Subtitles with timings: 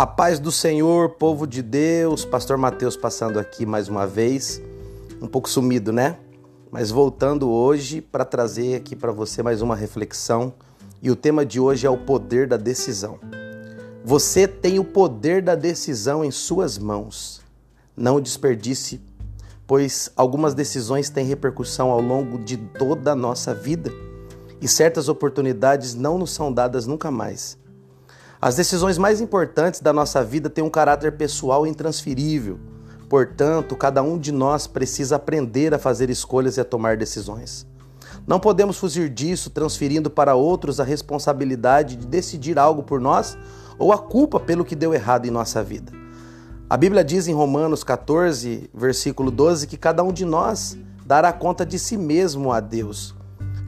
[0.00, 4.58] A paz do Senhor, povo de Deus, Pastor Mateus passando aqui mais uma vez,
[5.20, 6.16] um pouco sumido, né?
[6.70, 10.54] Mas voltando hoje para trazer aqui para você mais uma reflexão,
[11.02, 13.18] e o tema de hoje é o poder da decisão.
[14.02, 17.42] Você tem o poder da decisão em suas mãos.
[17.94, 19.02] Não o desperdice,
[19.66, 23.92] pois algumas decisões têm repercussão ao longo de toda a nossa vida
[24.62, 27.59] e certas oportunidades não nos são dadas nunca mais.
[28.42, 32.58] As decisões mais importantes da nossa vida têm um caráter pessoal intransferível.
[33.06, 37.66] Portanto, cada um de nós precisa aprender a fazer escolhas e a tomar decisões.
[38.26, 43.36] Não podemos fugir disso transferindo para outros a responsabilidade de decidir algo por nós
[43.78, 45.92] ou a culpa pelo que deu errado em nossa vida.
[46.68, 51.66] A Bíblia diz em Romanos 14, versículo 12, que cada um de nós dará conta
[51.66, 53.14] de si mesmo a Deus.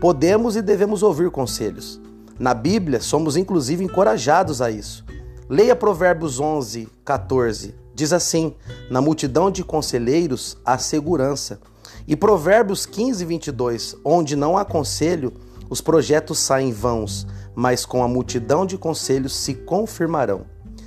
[0.00, 2.00] Podemos e devemos ouvir conselhos.
[2.38, 5.04] Na Bíblia, somos inclusive encorajados a isso.
[5.48, 7.74] Leia Provérbios 11, 14.
[7.94, 8.54] Diz assim:
[8.90, 11.60] Na multidão de conselheiros há segurança.
[12.06, 13.96] E Provérbios 15, 22.
[14.04, 15.32] Onde não há conselho,
[15.70, 20.44] os projetos saem vãos, mas com a multidão de conselhos se confirmarão.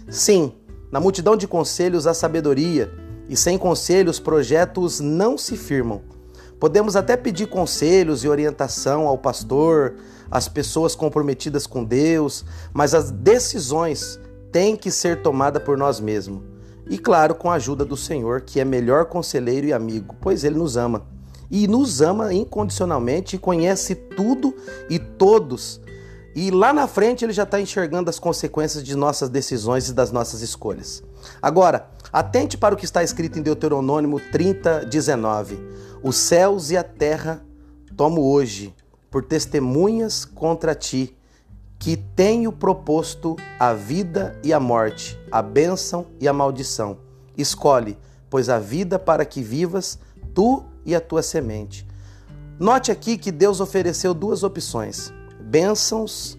[0.07, 0.53] Sim,
[0.91, 2.91] na multidão de conselhos há sabedoria,
[3.27, 6.01] e sem conselhos os projetos não se firmam.
[6.59, 9.95] Podemos até pedir conselhos e orientação ao pastor,
[10.29, 12.43] às pessoas comprometidas com Deus,
[12.73, 14.19] mas as decisões
[14.51, 16.43] têm que ser tomadas por nós mesmos.
[16.89, 20.57] E claro, com a ajuda do Senhor, que é melhor conselheiro e amigo, pois ele
[20.57, 21.03] nos ama.
[21.49, 24.53] E nos ama incondicionalmente e conhece tudo
[24.89, 25.79] e todos.
[26.35, 30.11] E lá na frente ele já está enxergando as consequências de nossas decisões e das
[30.11, 31.03] nossas escolhas.
[31.41, 35.59] Agora, atente para o que está escrito em Deuteronômio 30, 19.
[36.03, 37.43] Os céus e a terra
[37.95, 38.73] tomo hoje
[39.09, 41.15] por testemunhas contra ti,
[41.77, 46.99] que tenho proposto a vida e a morte, a bênção e a maldição.
[47.37, 47.97] Escolhe,
[48.29, 49.97] pois a vida para que vivas,
[50.33, 51.87] tu e a tua semente.
[52.59, 55.11] Note aqui que Deus ofereceu duas opções:
[55.49, 56.37] bênçãos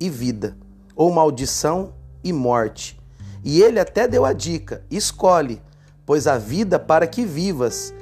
[0.00, 0.56] e vida,
[0.96, 3.00] ou maldição e morte.
[3.44, 5.62] E ele até deu a dica: escolhe,
[6.04, 7.94] pois a vida para que vivas,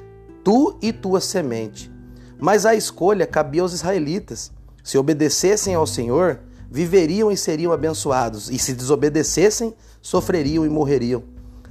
[0.43, 1.91] tu e tua semente.
[2.39, 4.51] Mas a escolha cabia aos israelitas.
[4.83, 6.39] Se obedecessem ao Senhor,
[6.71, 11.23] viveriam e seriam abençoados, e se desobedecessem, sofreriam e morreriam.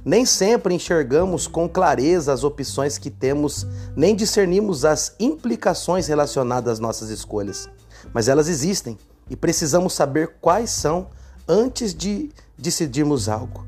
[0.05, 6.79] Nem sempre enxergamos com clareza as opções que temos, nem discernimos as implicações relacionadas às
[6.79, 7.67] nossas escolhas.
[8.13, 8.97] Mas elas existem
[9.29, 11.07] e precisamos saber quais são
[11.47, 13.65] antes de decidirmos algo.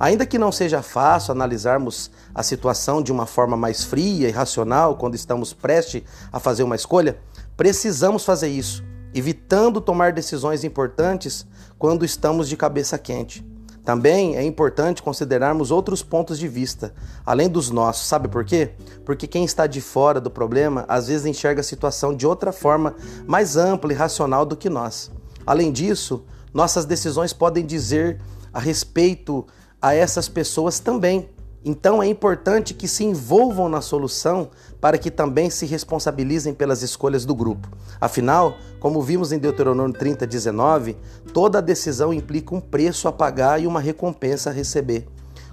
[0.00, 4.96] Ainda que não seja fácil analisarmos a situação de uma forma mais fria e racional
[4.96, 7.18] quando estamos prestes a fazer uma escolha,
[7.56, 11.44] precisamos fazer isso, evitando tomar decisões importantes
[11.76, 13.44] quando estamos de cabeça quente.
[13.88, 16.92] Também é importante considerarmos outros pontos de vista,
[17.24, 18.06] além dos nossos.
[18.06, 18.72] Sabe por quê?
[19.02, 22.94] Porque quem está de fora do problema às vezes enxerga a situação de outra forma
[23.26, 25.10] mais ampla e racional do que nós.
[25.46, 26.22] Além disso,
[26.52, 28.20] nossas decisões podem dizer
[28.52, 29.46] a respeito
[29.80, 31.26] a essas pessoas também.
[31.64, 37.24] Então é importante que se envolvam na solução para que também se responsabilizem pelas escolhas
[37.24, 37.68] do grupo.
[38.00, 40.96] Afinal, como vimos em Deuteronômio 30, 19,
[41.32, 45.06] toda decisão implica um preço a pagar e uma recompensa a receber.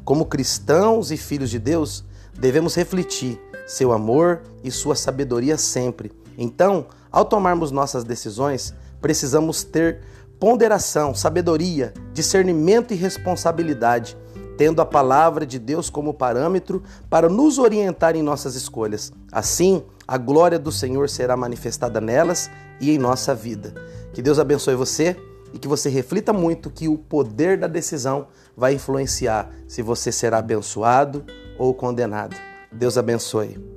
[0.04, 2.04] Como cristãos e filhos de Deus,
[2.38, 6.12] devemos refletir seu amor e sua sabedoria sempre.
[6.38, 10.02] Então, ao tomarmos nossas decisões, precisamos ter
[10.40, 14.16] ponderação, sabedoria, discernimento e responsabilidade,
[14.58, 19.12] tendo a palavra de Deus como parâmetro para nos orientar em nossas escolhas.
[19.32, 22.50] Assim, a glória do Senhor será manifestada nelas
[22.80, 23.74] e em nossa vida.
[24.14, 25.18] Que Deus abençoe você
[25.54, 30.38] e que você reflita muito que o poder da decisão vai influenciar se você será
[30.40, 31.24] abençoado
[31.58, 32.36] ou condenado.
[32.72, 33.75] Deus abençoe.